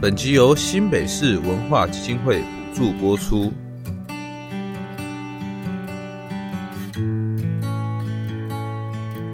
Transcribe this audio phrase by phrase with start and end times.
[0.00, 3.52] 本集由新北市文化基金会补助播出。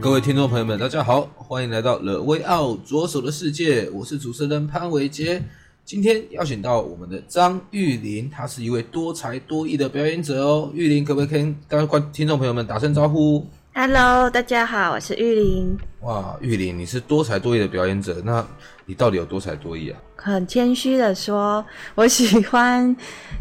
[0.01, 5.43] 各位听众朋友们，大家好，欢迎来到 The Way Out 左手的世界，我是主持人潘玮杰。
[5.85, 10.71] 今天邀请到我们的张玉琳，她是一位多才多艺的表演者哦。
[10.73, 15.79] 玉林，可不可以跟大家听众朋友们打声招呼？Hello，大家好，我是玉玲。
[16.03, 18.47] 哇，玉玲，你是多才多艺的表演者，那
[18.85, 19.99] 你到底有多才多艺啊？
[20.17, 21.65] 很谦虚的说，
[21.95, 22.95] 我喜欢，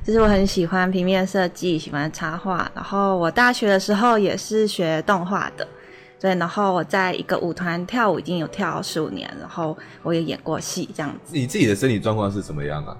[0.06, 2.72] 就是我很喜欢平面设计，喜欢插画。
[2.74, 5.68] 然后我大学的时候也是学动画的，
[6.20, 6.34] 对。
[6.36, 11.34] 然后我在一个舞团跳舞，已经有跳十五年，然后我也演过戏，这样子。
[11.36, 12.98] 你自己的身体状况是怎么样啊？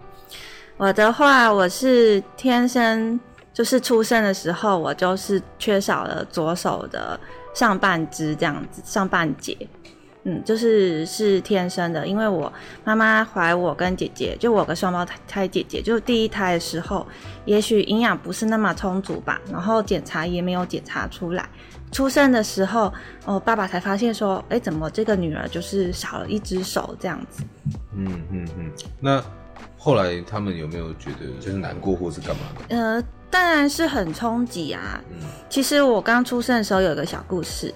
[0.76, 3.18] 我的话，我是天生。
[3.54, 7.20] 就是出生的时候，我就是缺少了左手的
[7.54, 9.58] 上半肢这样子，上半截，
[10.24, 12.08] 嗯，就是是天生的。
[12.08, 12.52] 因为我
[12.84, 17.06] 妈妈怀我跟姐姐，就我个双胞胎姐姐，就第一胎的时候，
[17.46, 21.50] 也许营养不是那么充足吧，然后检查也没有检查出来。
[21.92, 22.94] 出生的时候，
[23.26, 27.44] 哦，爸爸才发现说，哎、怎么这个女儿就是少了一只手这样子？
[27.94, 28.72] 嗯嗯嗯。
[29.02, 29.22] 那
[29.84, 32.78] 后来他们有没有觉得就是难过或是干嘛的？
[32.78, 33.04] 呃。
[33.32, 35.02] 当然是很冲击啊！
[35.50, 37.74] 其实我刚出生的时候有一个小故事，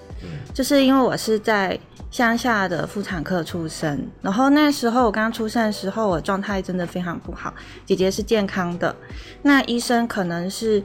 [0.52, 1.80] 就是因为我是在
[2.10, 7.54] 乡下的妇产科出生，然后那时候我刚出生的时候，我状态真的非常不好。
[7.86, 8.94] 姐姐是健康的，
[9.40, 10.82] 那医生可能是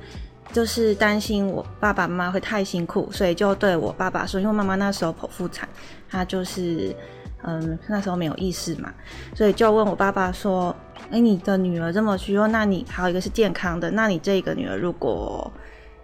[0.53, 5.67] 就是担心我爸爸妈妈会太辛苦，所以就对我爸爸说，因为妈妈那时候剖腹产，
[6.09, 6.95] 她就是
[7.43, 8.91] 嗯那时候没有意识嘛，
[9.35, 10.75] 所以就问我爸爸说。
[11.09, 15.51] 哎，你的女儿这么虚弱，那你还有一个是健康的，那你这个女儿如果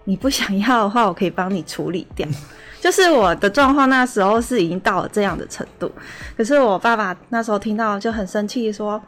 [0.04, 2.28] 你不想要的话，我可以帮你处理掉。
[2.82, 5.90] 就是我的状况那时候是已经到了这样的程度，
[6.36, 9.02] 可是我爸爸那时候听到就很生气，说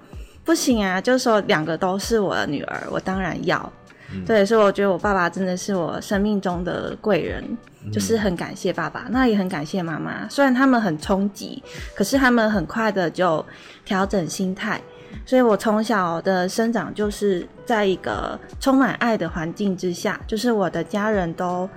[0.45, 3.69] 不行啊，就是说两个都是我的女儿，我当然要。
[4.13, 7.43] 嗯、对，所以我觉得我爸爸真的是我生命中的贵人，
[7.91, 10.27] 就是很感谢爸爸，那也很感谢妈妈。
[10.29, 11.61] 虽然他们很冲击，
[11.95, 13.45] 可是他们很快的就
[13.85, 14.81] 调整心态。
[15.25, 21.67] 所以我从小的生长就是在一个充满爱的环境之下，就是我的家人都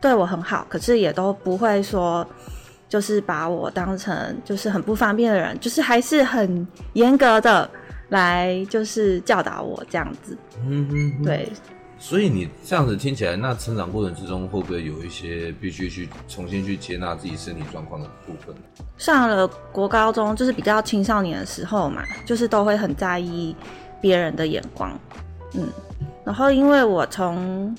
[0.00, 2.26] 对我很好，可是也都不会说，
[2.88, 7.68] 就是把我当成就是很不方便的人，就是还是很严格的
[8.10, 10.36] 来就是教导我这样子。
[10.64, 11.48] 嗯嗯，对。
[11.98, 18.54] 所以你这样子听起来，那成长过程之中会不会有一些必须去重新去接纳自己身体状况的部分？
[18.98, 23.56] 上了国高中，就是比较青少年的时候嘛，就是都会很在意
[24.00, 24.92] 别人的眼光，
[25.54, 25.68] 嗯，
[26.24, 27.74] 然后因为我从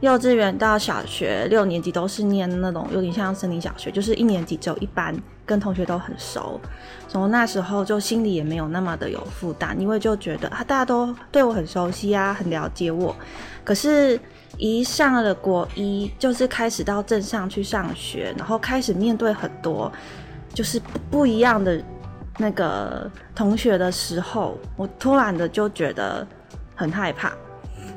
[0.00, 5.16] 幼稚园到小学六年级都是念那种有点像森林小学，就是一年级只有一班，
[5.46, 6.60] 跟同学都很熟，
[7.10, 13.12] 从那时候就心里也没有那么的有负担，因为就觉得啊，大家都对我很熟悉啊，很了解我。
[13.64, 14.18] 可是，
[14.56, 19.90] 一上了国一，就是开始到镇上去上学，然后开始面对很多
[20.54, 21.82] 就是不一样的
[22.38, 26.24] 那个同学的时候，我突然的就觉得
[26.76, 27.32] 很害怕。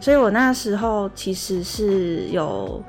[0.01, 2.83] 所以我那时候其实是有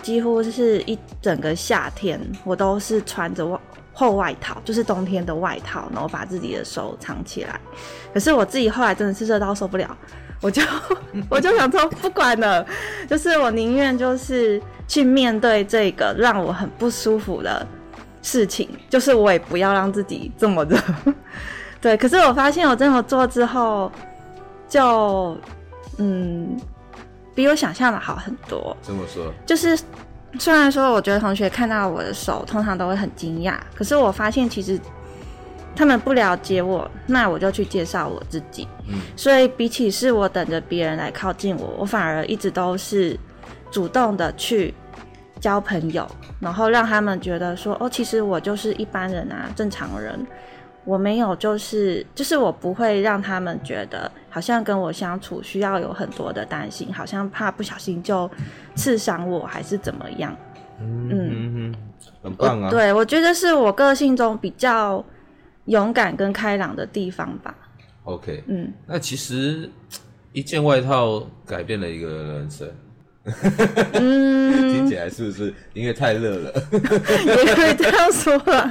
[0.00, 3.60] 几乎是一整个夏天，我都是穿着外
[3.98, 7.60] 厚外套，就是冬天的外套，然后把自己的手藏起来。
[8.14, 9.90] 可是我自己后来真的是热到受不了，
[10.40, 10.62] 我就
[11.28, 12.64] 我就想说不管了，
[13.08, 17.66] 就是我宁愿就是去面对这个让我很不舒服的
[18.22, 20.78] 事情，就是我也不要让自己这么热。
[21.80, 23.90] 对，可是我发现我这么做之后，
[24.68, 25.36] 就。
[26.00, 26.56] 嗯，
[27.34, 28.76] 比我想象的好很多。
[28.86, 29.32] 这么说？
[29.44, 29.76] 就是
[30.38, 33.54] 虽然说，我觉得同学看到我的手，通常都会很惊讶。
[33.74, 34.78] 可是我发现，其实
[35.74, 38.66] 他们不了解我，那我就去介绍我自己。
[38.88, 43.18] 嗯，所以比起是我等着别人来靠近我，我反而一直都是
[43.70, 44.74] 主动的去
[45.40, 46.06] 交朋友，
[46.40, 50.26] 然后让他们觉得说，哦，其实我就是一般人啊，正常人。
[50.88, 58.30] 我没有，就是就是我不会让他们觉得好像跟我相处需要有很多的担心，好像怕不小心就
[58.74, 60.34] 刺伤我还是怎么样。
[60.80, 61.74] 嗯嗯，
[62.22, 62.70] 很棒啊。
[62.70, 65.04] 对，我觉得是我个性中比较
[65.66, 67.54] 勇敢跟开朗的地方吧。
[68.04, 69.70] OK，嗯，那其实
[70.32, 72.66] 一件外套改变了一个人生。
[73.94, 76.52] 嗯，听起来是不是因为太热了？
[76.72, 78.70] 也可以这样说啦，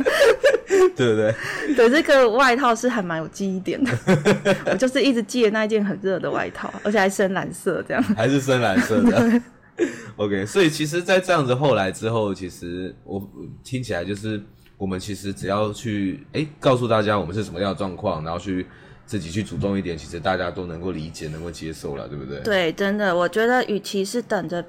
[0.95, 1.35] 对不对？
[1.75, 3.91] 对，这个外套是还蛮有记忆点的。
[4.71, 9.41] 我就是一直记得那一件很热的外套，而且还深蓝色，这样还是深蓝色的。
[10.17, 13.21] OK，所以其实，在这样子后来之后，其实我
[13.63, 14.41] 听起来就是，
[14.77, 18.65] 我们其实只要去哎、欸，告诉大家我们是什么样的状况，然后去。
[19.07, 22.41] 自己去主动一点，其实大家都能够理解，能够接受了，对不对？
[22.41, 24.63] 对，真的，我觉得与其是等着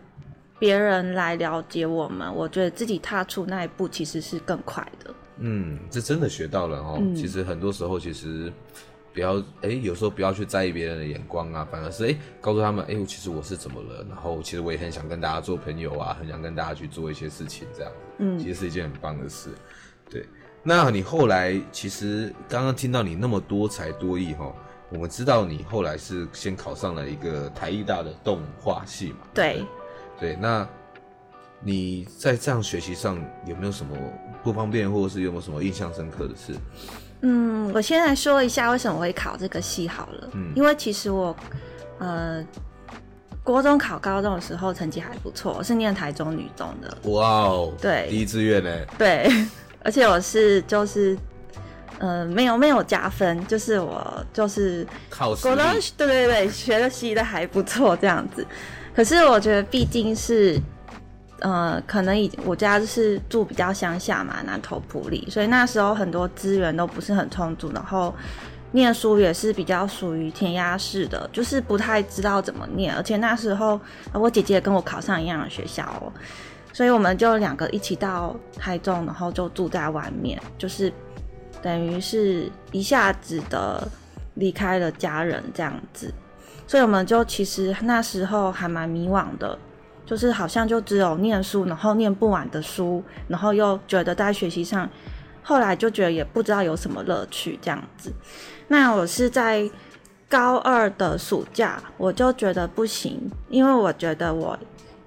[0.60, 5.14] 别人来了解我们，我觉得自己踏出那一步其实是更快的。
[5.38, 6.98] 嗯，这真的学到了哦。
[7.00, 8.52] 嗯、其实很多时候，其实
[9.12, 19.50] 不要哎，有时候不要去在意别人的眼光啊，反而是哎，告诉他们哎，其实我是怎么了，然后其实我也很想跟大家做朋友啊，很想跟大家去做一些事情，这样，嗯，其实是一件很棒的事，
[20.08, 20.24] 对。
[20.62, 24.52] 那你后来其实刚刚听到你那么多才多艺哈，
[24.90, 29.18] 我们知道你后来是先考上了一个台艺大的动画系嘛？
[29.32, 29.64] 对。
[30.20, 30.68] 对，那
[31.60, 33.16] 你在这样学习上
[33.46, 33.96] 有没有什么
[34.42, 36.54] 不方便，或者是有没有什么印象深刻的事？
[37.20, 40.30] 嗯，我先来说一下为什么会考这个系好了。
[40.34, 40.52] 嗯。
[40.56, 41.34] 因为其实我
[41.98, 42.44] 呃，
[43.44, 47.10] 国中考高中的时候成绩还不错，我是念台中女中的。
[47.10, 47.72] 哇哦。
[47.80, 48.08] 对。
[48.10, 48.70] 第一志愿呢？
[48.98, 49.30] 对。
[49.88, 51.16] 而且我是就是，
[51.98, 55.44] 呃，没有没有加分，就是我就是考试，
[55.96, 58.46] 对对对，学的习的还不错这样子。
[58.94, 60.60] 可是我觉得毕竟是，
[61.38, 68.14] 呃，可能以我家就是住比较乡下嘛，南投埔里，所以那时候很多资源都不是很充足，然后
[68.72, 72.94] 念书也是比较属于填鸭式的，就是不太知道怎么念。
[72.94, 73.80] 而且那时候
[74.12, 76.12] 我姐姐跟我考上一样的学校哦。
[76.72, 80.92] 所以我们就两个一起到台中，然后就住在外面，就是
[81.60, 83.88] 等于是一下子的
[84.34, 86.12] 离开了家人这样子。
[86.66, 89.58] 所以我们就其实那时候还蛮迷惘的，
[90.06, 94.88] 就是好像就只有念书，然后念不完的书，然后又觉得在学习上，
[95.42, 98.12] 后来就觉得也不知道有什么乐趣这样子。
[98.68, 99.68] 那我是在
[100.28, 104.56] 高二的暑假，我就觉得不行，因为我觉得我。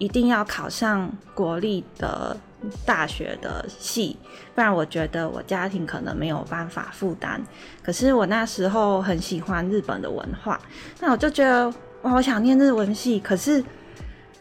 [0.02, 2.36] 一定要考上国立的
[2.84, 4.18] 大学的系，
[4.56, 7.40] 不然我觉得我家庭可能没有办法负担。
[7.84, 10.60] 可是我那时候很喜欢日本的文化，
[11.00, 11.72] 那我就觉得
[12.02, 13.64] 哇，我想念日文系，可是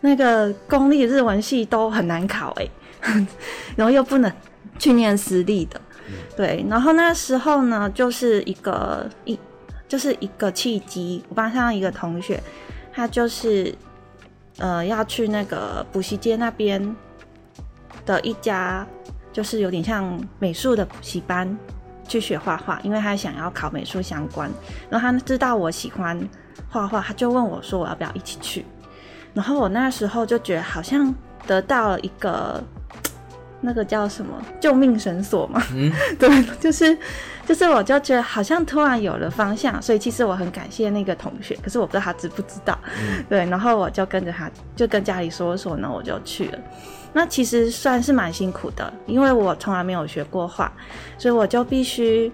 [0.00, 2.66] 那个公立日文系都很难考哎，
[3.76, 4.32] 然后又不能
[4.78, 5.78] 去念私立的，
[6.34, 6.64] 对。
[6.70, 9.38] 然后那时候呢，就是一个一
[9.86, 12.42] 就是一个契机，我班上一个同学，
[12.94, 13.74] 他就是。
[14.60, 16.96] 呃，要去那个补习街那边
[18.06, 18.86] 的一家，
[19.32, 21.58] 就是有点像美术的补习班
[22.06, 24.50] 去学画画，因为他想要考美术相关。
[24.88, 26.28] 然后他知道我喜欢
[26.68, 28.64] 画画，他就问我说我要不要一起去。
[29.32, 31.14] 然后我那时候就觉得好像
[31.46, 32.62] 得到了一个
[33.60, 36.96] 那个叫什么救命绳索嘛，嗯， 对，就是。
[37.46, 42.78] 就是我就觉得好像突然有了方向，所以其实我很感谢那个同学，可是我不知道他知不知道。
[43.00, 46.58] 嗯、对，然后我就跟着他，就跟家里说说呢，我就去了。
[47.12, 50.72] 那其实算是蛮辛苦的，因为我从来没有学过画，
[51.18, 52.30] 所以我就必须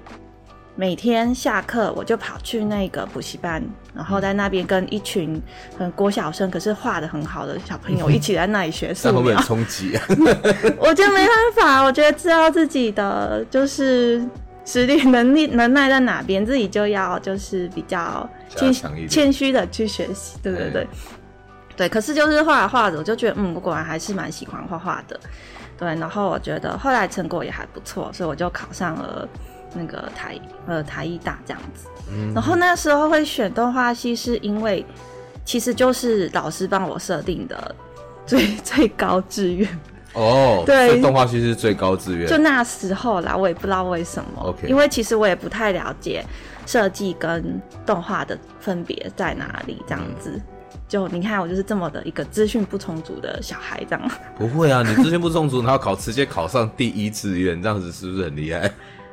[0.76, 3.62] 每天下课我就跑去那个补习班，
[3.94, 5.42] 然后在那边跟一群
[5.76, 9.16] 很国小生，可是画的很好的小朋友一起在那里学素描。
[9.16, 10.04] 会不会很冲击啊？
[10.78, 14.22] 我就没办法，我觉得知道自己的就是。
[14.68, 18.72] 实力、能力、能耐在哪边，自己就要就是比较谦
[19.08, 20.86] 谦虚的去学习，对对对，
[21.76, 21.88] 对。
[21.88, 25.20] 可是就是画着画着，我就觉得，嗯，我果然还是蛮喜欢画画的，
[25.78, 25.86] 对。
[26.00, 29.28] 然后我觉得后来成果也还不错，所以我就考上了
[29.74, 31.88] 那个台呃台艺大这样子。
[32.10, 32.32] 嗯。
[32.34, 34.84] 然后那时候会选动画系，是因为
[35.44, 37.74] 其实就是老师帮我设定的
[38.26, 39.68] 最 最高志愿。
[40.14, 42.26] 哦，对，动画系是最高志愿。
[42.26, 44.44] 就那时候啦，我也不知道为什么。
[44.44, 46.24] OK，因为其实我也不太了解
[46.64, 50.30] 设计跟动画的分别在哪里，这样子。
[50.30, 50.42] 嗯、
[50.88, 54.10] 就你看，我就是这么的一个资讯不充足的小孩，这样。
[54.38, 58.70] 不会啊，你资讯不充足，然后考直接考上第一志愿，这样子是不是很厉害？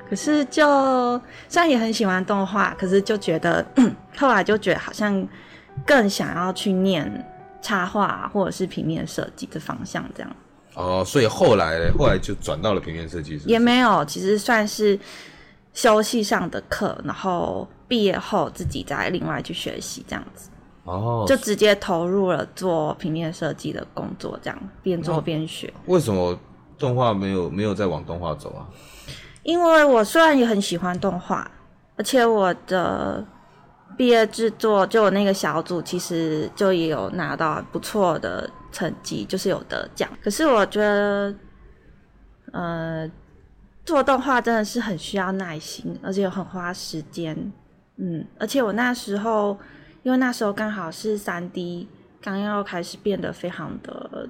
[0.10, 3.66] 可是就虽然也很喜欢动画，可是就觉得
[4.18, 5.28] 后来就觉得好像
[5.86, 7.26] 更想要去念
[7.62, 10.36] 插画或者是平面设计的方向，这样。
[10.76, 15.00] 哦，所以后来后来就转到了平面设计师，也没有，其实算是
[15.74, 20.50] 休息上的课，然后毕业后自己再另外去学习这样子。
[20.84, 25.72] 哦，就直接投入了做平面设计的工作，这样边做边学。
[25.86, 26.38] 为什么
[26.78, 28.68] 动画没有没有再往动画走啊？
[29.44, 31.50] 因为我虽然也很喜欢动画，
[31.96, 33.24] 而且我的
[33.96, 40.10] 毕业制作就我那个小组其实就也有拿到不错的成绩，就是有得奖。
[40.24, 41.36] 可是我觉得，
[42.52, 43.12] 呃，
[43.86, 47.54] 做动画真的是很需要耐心，而且很花时间。
[47.98, 49.58] 嗯，而且我那时候。
[50.04, 51.88] 因为那时候刚好是三 D
[52.22, 54.28] 刚要开始变得非常的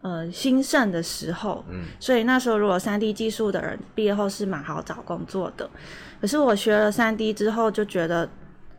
[0.00, 5.68] 呃兴盛的时候，嗯，所以那时候如果三 D 技术的人毕业后是蛮好找工作的。
[6.20, 8.28] 可是我学了三 D 之后，就觉得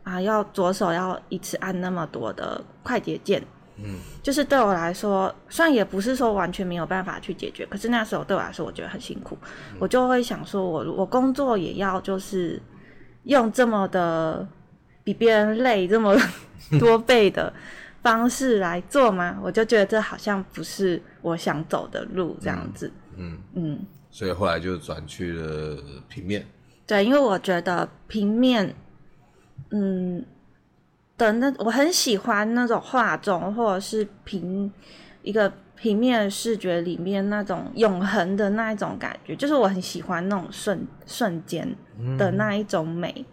[0.02, 3.42] 啊，要左手要一次按那么多的快捷键，
[3.76, 9.38] 嗯，就是对我来说，虽然也不是说完全没有办法去解决，可是那时候对我来说，我觉得很辛苦，
[9.72, 12.60] 嗯，我就会想说我我工作也要就是
[13.24, 14.46] 用这么的。
[15.02, 16.14] 比别人累这么
[16.78, 17.50] 多倍的
[18.02, 19.38] 方式来做吗？
[19.42, 22.90] 我就觉得这好像不是我想走的路，这样子。
[23.16, 23.78] 嗯嗯，嗯，
[24.10, 25.76] 所以后来就转去了
[26.08, 26.46] 平面。
[26.86, 28.74] 对，因为我觉得平面，
[29.70, 30.24] 嗯，
[31.16, 34.72] 的那我很喜欢那种画中或者是平
[35.22, 41.76] 一个平面视觉里面那种永恒的那一种感觉，就是我很喜欢那种瞬瞬间
[42.16, 43.24] 的那一种美。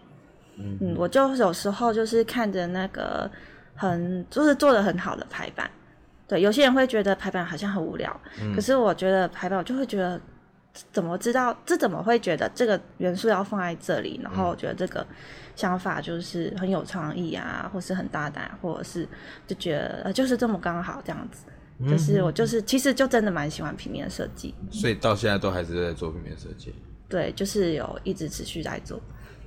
[0.58, 3.30] 嗯嗯，我就有时候就是看着那个
[3.78, 5.70] 很就是做的很好的排版，
[6.28, 10.20] 对，有些人会觉得排版好像很无聊，嗯，可是我觉得排版我就会觉得
[10.92, 15.06] 怎么知道这怎么会觉得这个元素要放在这里，然后我觉得这个
[15.56, 19.08] 想法就是很有创意啊，或是很大胆，或者是
[19.46, 21.46] 就觉得呃就是这么刚好这样子，
[21.90, 26.74] 就是我就是其实就真的蛮喜欢平面设计，所以到现在都还是在做平面设计，
[27.08, 29.00] 对，就是有一直持续在做。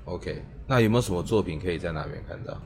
[0.05, 2.61] OK，那有没有什么作品可以在那边看到？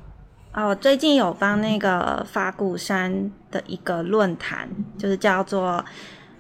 [0.54, 5.84] 啊，我最近有帮那个法鼓山的一个论坛，就是叫做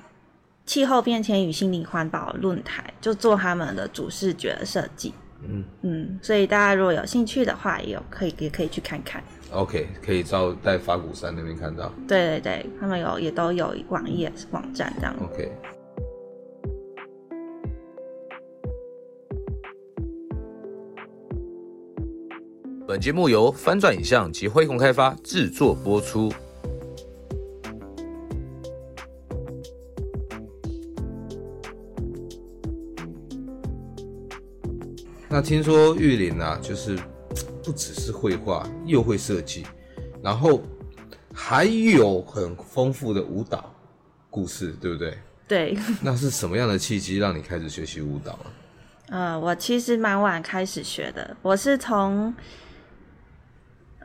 [0.64, 5.12] “气候变迁与心理环保论坛”，就做他们的主视觉设计。
[5.46, 9.20] 嗯嗯，所以大家如果有兴趣的话，也有可以也可以去看看。
[9.50, 11.92] OK，可以到在法鼓山那边看到。
[12.06, 15.14] 对对对，他们有也都有网页网站这样。
[15.20, 15.50] OK。
[22.94, 26.32] 本节目由翻转影像及辉洪开发制作播出。
[35.28, 36.96] 那听说玉林啊，就是
[37.64, 39.66] 不只是绘画，又会设计，
[40.22, 40.62] 然后
[41.32, 43.74] 还有很丰富的舞蹈
[44.30, 45.18] 故事，对不对？
[45.48, 45.76] 对。
[46.00, 48.46] 那是什么样的契机让你开始学习舞蹈啊？
[49.08, 52.32] 呃，我其实蛮晚开始学的，我是从。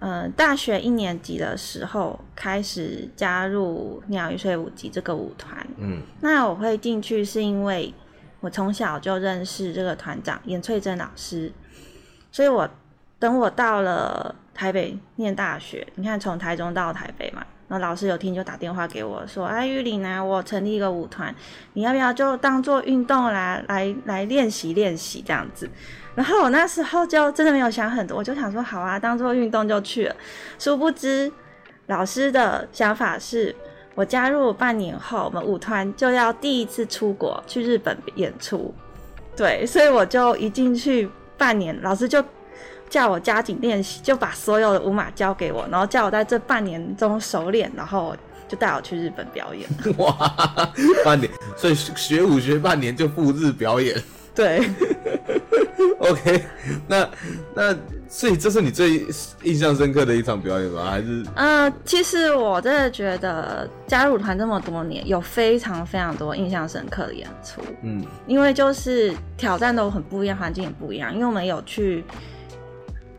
[0.01, 5.65] 嗯，大学一年级的时候开始加入鸟语水舞集这个舞团。
[5.77, 7.93] 嗯，那我会进去是因为
[8.39, 11.51] 我从小就认识这个团长严翠珍老师，
[12.31, 12.69] 所以我
[13.19, 21.35] 等我到了台北念大学，你看从台中到台北嘛，那老师有听就打电话给我说：“哎，玉玲啊，我成立一个舞团，
[21.73, 25.69] 你要不要就当做运动来来来练习练习这样子？”
[26.19, 30.15] 然后我那时候就真的没有想很多，我就想说好啊，当做运动就去了。
[30.59, 31.31] 殊不知，
[31.85, 33.55] 老师的想法是
[33.95, 38.73] 我加入半年后，我们舞团就要第一次出国去日本演出。
[39.37, 42.21] 对，所以我就一进去半年，老师就
[42.89, 48.13] 叫我加紧练习，就把所有的舞码交给我，然后叫我在这半年中熟练，然后
[48.45, 49.69] 就带我去日本表演。
[49.95, 50.13] 哇，
[51.05, 53.97] 半年，所以学舞学半年就赴日表演。
[54.35, 54.69] 对。
[55.99, 56.43] OK，
[56.87, 57.09] 那
[57.55, 57.75] 那
[58.07, 59.05] 所以这是你最
[59.43, 60.89] 印象深刻的一场表演吗？
[60.89, 61.25] 还是？
[61.35, 67.61] 呃，其实我真的觉得加入团这么多年，有非常非常多印象深刻的演出。
[67.83, 71.13] 嗯，因为就是挑战都很不一样，环境也不一样。
[71.13, 72.03] 因为我们有去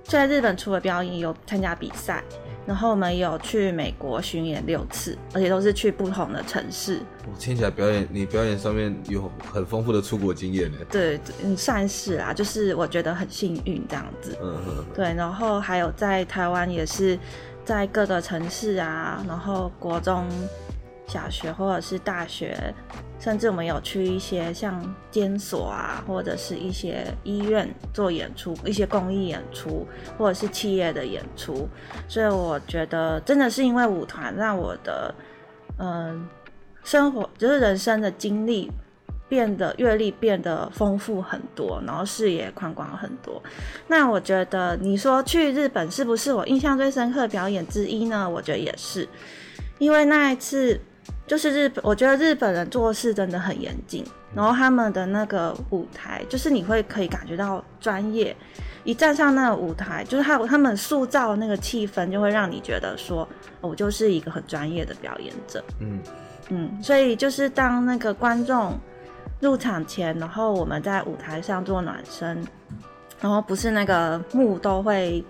[0.04, 2.22] 在日本除了表演，有参加比赛。
[2.70, 7.00] 然后我们有去美国巡演六次，而且都是去不同的城市。
[7.26, 10.78] 我听起来表演，你表演上面有很丰富的出国经验呢。
[10.88, 14.38] 对，嗯，算是啊，就是我觉得很幸运这样子。
[14.40, 14.84] 嗯哼。
[14.94, 17.18] 对，然后还有在台湾也是
[17.64, 20.24] 在各个城市啊，然后国中
[21.08, 22.72] 小学或者是大学。
[23.20, 29.86] 甚至我们有去一些像监所啊，或者是一些医院做演出，一些公益演出，
[30.16, 31.68] 或者是企业的演出。
[32.08, 35.14] 所以我觉得真的是因为舞团让我的
[35.78, 36.26] 嗯
[36.82, 38.72] 生活，就是人生的经历
[39.28, 43.40] 变得阅历变得丰富很多，然后视野宽广很多。
[43.86, 48.28] 那我觉得你说去日本是不是我印象最深刻的表演之一呢？
[48.28, 49.06] 我觉得也是，
[49.78, 50.80] 因为那一次
[51.26, 58.36] 就是日本，我觉得日本人做事真的很严谨，然后他们的那个舞台就是你会可以感觉到专业。
[58.82, 63.28] 一站上那个舞台，就是他他们塑造的那个气氛，就会让你觉得说，
[63.60, 65.62] 我就是一个很专业的表演者。
[65.80, 66.00] 嗯
[66.48, 68.72] 嗯，所以就是当那个观众
[69.38, 72.42] 入场前，然后我们在舞台上做暖身，
[73.20, 75.22] 然后不是那个幕都会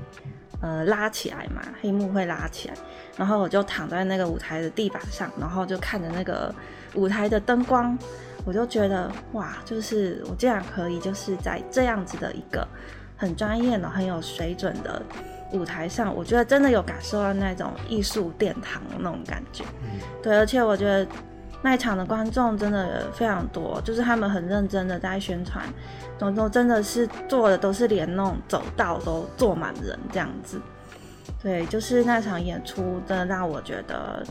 [0.61, 2.75] 呃拉起来嘛，黑幕会拉起来，
[3.17, 6.55] 然后我就躺在那个舞台的地板上，然后就看着那个
[6.95, 7.99] 舞台的灯光，
[8.45, 12.67] 我就觉得哇，就是我竟然可以就是在这样子的一个。
[13.17, 15.03] 很专业的、很有水准的
[15.53, 19.63] 舞台上，我觉得真的有感受到那种艺术殿堂的那种感觉。
[19.83, 21.07] 嗯、对，而且我觉得
[21.63, 25.65] 那一场的观众真的非常多，就是他们很认真的在宣传，
[26.19, 30.61] 总之真的是做的都是连那种走道都坐满人这样子。
[31.43, 34.25] 对，就是那场演出真的让我觉得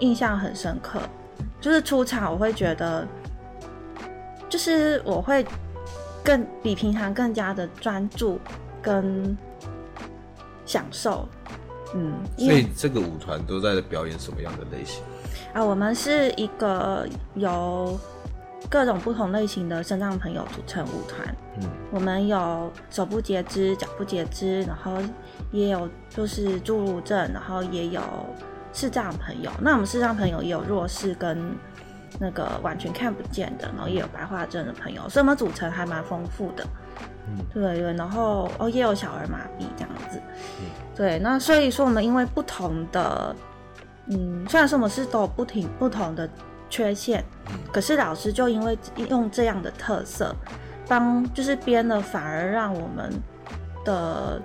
[0.00, 1.00] 印象很深刻。
[1.60, 3.06] 就是出场我会觉得，
[4.48, 5.46] 就是我会。
[6.24, 8.36] 更比平常更加的专注
[8.82, 9.38] 跟
[10.64, 11.28] 享受，
[11.94, 15.04] 嗯，所以这个舞团都在表演什么样的类型
[15.52, 15.64] 啊？
[15.64, 17.98] 我们是一个由
[18.68, 24.92] 各种不同类型的身障朋友组成舞团，嗯，我们有手部截肢、脚部截肢，然后
[25.52, 28.00] 也有就是侏儒症，然后也有
[28.72, 29.50] 视障朋友。
[29.60, 31.56] 那我们视障朋友也有弱视跟。
[32.18, 36.64] 那个完全看不见的，然后也有白化症的朋友，所以我们组成还蛮丰富的。
[37.28, 40.18] 嗯，对对，然后哦也有小儿麻痹这样子。
[40.60, 40.64] 嗯，
[40.94, 43.36] 对，那所以说我们因为不同的，
[44.08, 46.28] 嗯，虽然说我们是都有不停不同的
[46.68, 50.34] 缺陷，嗯，可是老师就因为用这样的特色，
[50.88, 53.12] 帮就是编了，反而让我们
[53.84, 54.40] 的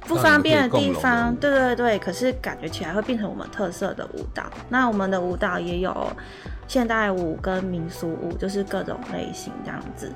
[0.00, 4.44] 不方便的地方，对对对，可是感觉起来会变成我们特色的舞蹈。
[4.68, 6.12] 那我们的舞蹈也有。
[6.68, 10.10] 现代舞跟民俗舞就是各种类型这样子。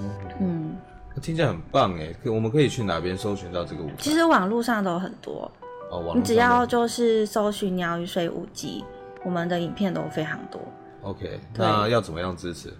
[0.00, 0.76] 嗯，嗯，
[1.20, 2.14] 听起来很棒哎！
[2.22, 3.90] 可我们可以去哪边搜寻到这个舞？
[3.98, 5.50] 其实网络上都有很多
[5.90, 8.84] 哦，网你只要就是搜寻“鸟语水舞集”，
[9.24, 10.60] 我们的影片都非常多。
[11.02, 12.72] OK，那要怎么样支持？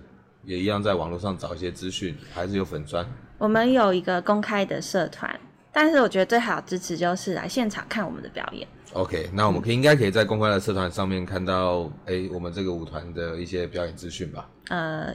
[0.44, 3.06] 也一样在网络上找一些资讯，还是有粉砖？
[3.36, 5.38] 我们有一个公开的社团，
[5.72, 8.66] 但是我觉得最好支持就是来现场看我们的表演。
[8.94, 14.48] OK，那我们可以应该可以在公开的社团上面看到，哎、欸，我们这个舞团的一些表演资讯吧？
[14.68, 15.14] 呃，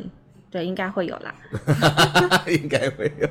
[0.52, 1.34] 对，应该会有啦，
[2.48, 3.28] 应该会有。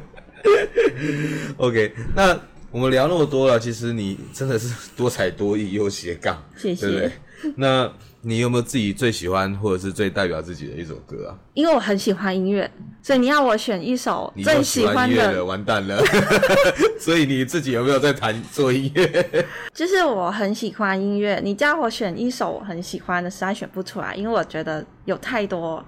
[1.56, 2.38] OK，那
[2.72, 6.86] 我们聊那么多了，其实你真的是多才多艺又斜杠，谢谢。
[6.86, 7.12] 对不对？
[7.56, 11.36] 那你有没有自己最喜欢或者是最代表自己的一首歌啊？
[11.52, 12.70] 因为我很喜欢音乐，
[13.02, 16.02] 所以你要我选一首最喜欢的，完蛋了。
[16.98, 19.46] 所以你自己有没有在弹做音乐？
[19.74, 25.84] 就是我很喜欢音乐，你叫我选一首我很喜欢的，实在选不出来，因为我觉得有太多，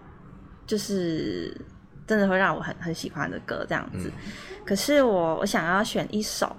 [0.66, 1.56] 就是
[2.06, 4.10] 真的会让我很很喜欢的歌这样子。
[4.26, 4.32] 嗯、
[4.66, 6.54] 可是我我想要选一首，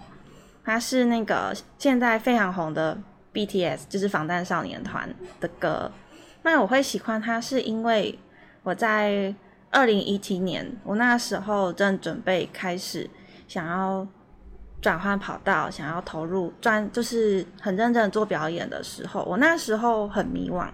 [0.65, 2.97] 它是那个现在非常红的。
[3.35, 5.91] BTS 就是防弹少年团的歌，
[6.43, 8.17] 那我会喜欢它，是因为
[8.63, 9.35] 我在
[9.71, 13.09] 二零一七年，我那时候正准备开始
[13.45, 14.07] 想要
[14.81, 20.69] 转换跑道，想要投入专，就是很认真做表演的时候，我那时候很迷惘，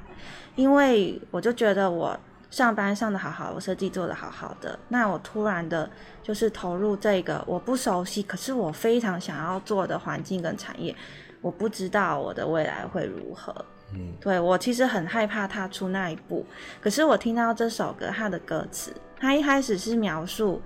[0.56, 2.16] 因为我就觉得我
[2.52, 5.90] 上班上的好好，我设计做的好好的，那我突然的
[6.22, 10.94] 就是投入这个我不熟悉，可是我非常想要做的环境跟产业。
[11.42, 13.56] 我不知道我的未来会如何，
[13.94, 16.46] 嗯，对，我其实很害怕踏出那一步。
[16.80, 20.62] 可是我听到这首歌，它的歌词，它一开始是描述，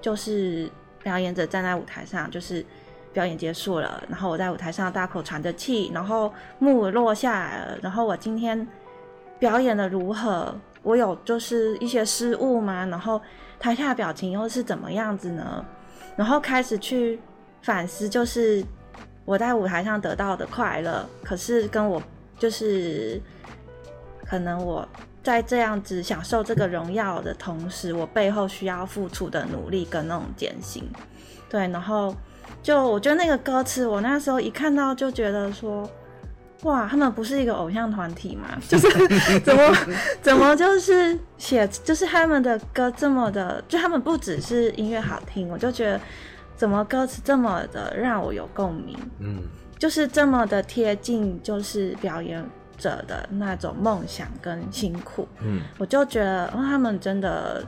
[0.00, 0.70] 就是
[1.02, 2.64] 表演者站在舞台上，就是
[3.12, 8.66] 表演结束了，然后我在舞台上大口喘着气，然后幕落下来了，然后我今天
[9.38, 10.54] 表演的如何？
[10.84, 12.86] 我有就是一些失误吗？
[12.86, 13.20] 然后
[13.58, 15.64] 台下的表情又是怎么样子呢？
[16.14, 17.18] 然后开始去
[17.60, 18.64] 反思，就是。
[19.26, 22.02] 我在舞台上得到的快乐，可是跟我
[22.38, 23.18] 就是
[24.26, 24.86] 可能我
[25.22, 30.86] 在这样子享受这个荣耀的同时，我背后需要付出的努力跟那种艰辛，
[31.48, 32.14] 对，然后
[32.62, 35.88] 就我觉得那个歌词，我那时候一看到就觉得说，
[36.62, 38.48] 哇，他们不是一个偶像团体吗？
[38.68, 38.88] 就是
[39.40, 39.76] 怎么
[40.22, 46.00] 怎么就是写，就是他们的歌这么的，就他们不只是音乐好听，我就觉得。
[46.56, 48.96] 怎么歌词这么的让我有共鸣？
[49.18, 49.42] 嗯，
[49.76, 52.42] 就是这么的贴近，就是表演
[52.78, 57.60] 者的那种梦想跟辛苦，嗯，我就觉得，哦，他们真的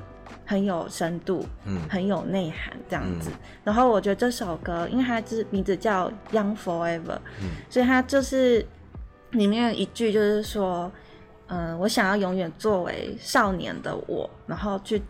[0.47, 3.29] 很有深度，嗯很有内涵这样子。
[3.29, 7.01] 嗯然后我觉得这首歌，因为它是名字叫《Young Forever》，
[7.43, 8.65] 嗯所以它就是
[9.39, 10.91] 里面一句就是说，
[11.49, 15.01] 嗯，我想要永远作为少年的我，然后去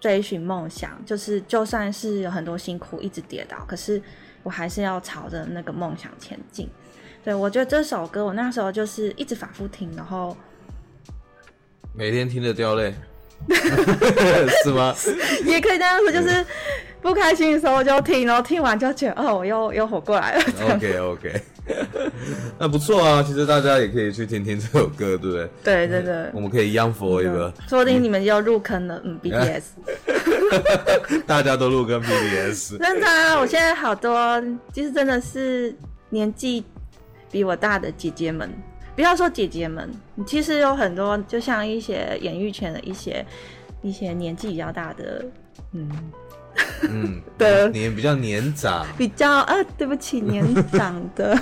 [0.00, 4.00] 追寻梦想，就是就算是有很多辛苦，一直跌倒，可是
[4.42, 6.68] 我还是要朝着那个梦想前进。
[7.22, 10.34] 对，我觉得这首歌我那时候就是一直反复听，然后
[11.94, 12.94] 每天听着掉泪，
[14.64, 14.94] 是吗？
[15.44, 16.46] 也可以这样说，就是
[17.02, 20.42] 不开心的时候就听，然后听完就觉得哦，我又又活过来了。
[20.74, 21.42] OK OK，
[22.58, 23.22] 那不错啊。
[23.22, 25.48] 其实大家也可以去听听这首歌，对不对？
[25.64, 29.00] 对对对，我们可以 Young Forever，说不定你们就入坑了。
[29.04, 29.62] 嗯， BTS，
[31.26, 32.78] 大家都入坑 BTS。
[32.84, 35.74] 真的啊，我现在好多其实真的是
[36.10, 36.62] 年纪
[37.30, 38.50] 比我大的姐姐们，
[38.94, 39.88] 不要说姐姐们，
[40.26, 43.24] 其实有很多，就像一些演艺圈的一些
[43.80, 45.24] 一些年纪比较大的，
[45.72, 45.88] 嗯，
[46.82, 51.38] 嗯，的你比较年长，比较啊，对不起， 年长的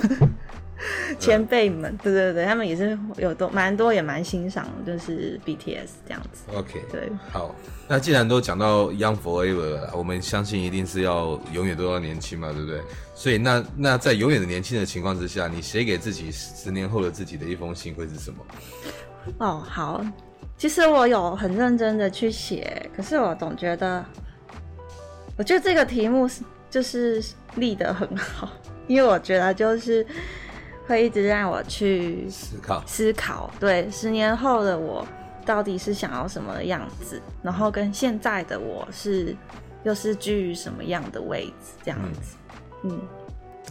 [1.19, 6.43] 前辈们，对对对，他们也是有多蛮多也蛮欣赏，就是 BTS 这样子。
[6.53, 7.53] OK，对，好。
[7.91, 12.79] 那既然都讲到 Young Forever 了，我们相信一定是要永远都要年轻嘛，对不对？
[13.15, 18.37] 所以那那在永远的年轻的情况之下，你写给自己十年后的自己的一封信会是什么？
[19.39, 20.05] 哦，好，
[20.55, 24.05] 其实我有很认真的去写，可是我总觉得，
[25.39, 27.23] 我觉得这个题目是就是
[27.55, 28.51] 立得很好，
[28.87, 30.05] 因为我觉得就是
[30.85, 32.83] 会一直让我去思考。
[32.85, 35.07] 思考，对，十年后的我
[35.45, 39.33] 到底是想要什么样子，然后跟现在的我是
[39.83, 42.35] 又是居于什么样的位置，这样子，
[42.83, 42.99] 嗯，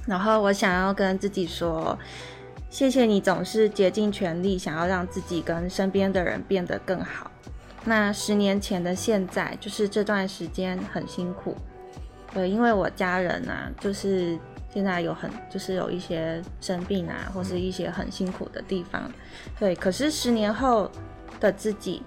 [0.06, 1.98] 然后我想要跟自己说，
[2.70, 7.30] 谢谢你总是竭尽全力想要让自己跟身边的人变得更好。
[7.88, 11.56] 那十年前的现在，就是这段时间很辛苦，
[12.32, 14.38] 对，因为我家人啊，就是。
[14.70, 19.10] 现在有很就是有一些生病啊，或是一些很辛苦的地方，
[19.58, 19.74] 对。
[19.74, 20.88] 可是十年后
[21.40, 22.02] 的自己，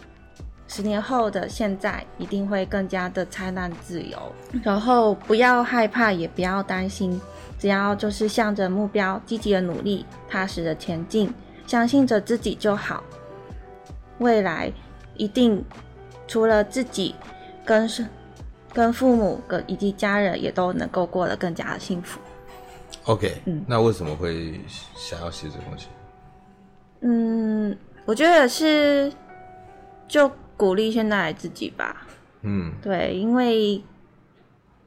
[0.68, 4.32] 十年后的现在一定会更加的灿烂自由。
[4.62, 7.20] 然后不要害怕，也不要担心，
[7.58, 11.34] 只要就是向着目标积极的努力，踏实的前进，
[11.66, 13.04] 相信着自己就好。
[14.20, 14.72] 未来
[15.22, 15.64] 一定
[16.28, 17.14] 除了自己
[17.64, 18.04] 跟是
[18.74, 22.20] 跟父母跟以及家人也都能够过得更加的幸福。
[23.04, 24.60] OK，嗯那为什么会
[24.96, 25.90] 想要写这东西？
[27.02, 29.14] 嗯，我觉得是
[30.08, 32.08] 就鼓励现在的自己吧。
[32.42, 33.84] 嗯对，因为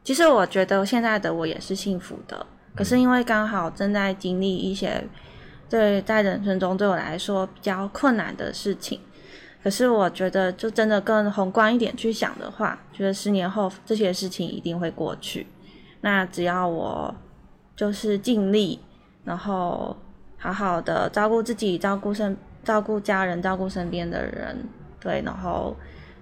[0.03, 2.45] 其实我觉得现在的我也是幸福的，
[2.75, 5.07] 可是因为刚好正在经历一些
[5.71, 8.99] 对在人生中对我来说比较困难的事情。
[9.65, 15.47] 可是我觉得，就真的更宏观一点去想的话，觉得十年后这些事情一定会过去。
[16.03, 17.15] 那只要我
[17.75, 18.79] 就是尽力，
[19.25, 19.97] 然后
[20.37, 24.69] 好好的照顾自己，照顾身，照顾家人，照顾身边的人，
[25.01, 25.75] 对，然后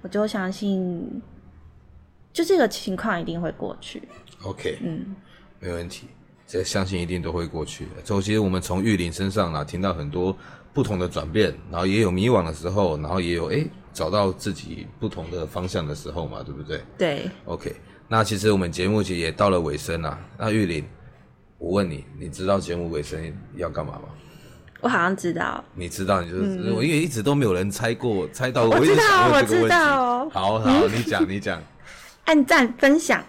[0.02, 1.20] 我就相信，
[2.32, 4.00] 就这个情况一定会过去。
[4.44, 5.16] ，OK，嗯，
[5.58, 6.06] 没问题，
[6.46, 8.04] 这相信一定都会过去的。
[8.04, 10.36] 所以其实我们从玉林身上呢，听到很多
[10.72, 16.82] 不同的转变，然后也有迷惘的时候，然后也有哎找到自己不同的方向的时候嘛，对不对？
[16.96, 17.74] 对，OK，
[18.08, 20.18] 那其实我们节目其实也到了尾声了。
[20.38, 20.84] 那玉林，
[21.58, 23.20] 我问你，你知道节目尾声
[23.56, 24.08] 要干嘛吗？
[24.80, 25.62] 我好像知道。
[25.74, 29.68] 你知道，你就是、我因为一直都没有人猜过，猜到我我知道我知。
[29.68, 31.62] 道好好，你讲，你讲。
[32.24, 33.22] 按赞、分享、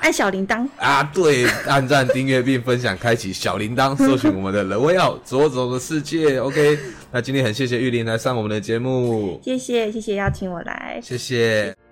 [0.00, 0.68] 按小铃铛。
[0.78, 6.38] 啊，对，按赞、订阅并分享，开启小铃铛， 搜寻我们的“人威奥左走的世界”。
[6.40, 6.78] OK，
[7.10, 11.00] 那今天很谢谢玉林来上我们的节目，谢谢，谢谢邀请我来。
[11.02, 11.85] 谢谢。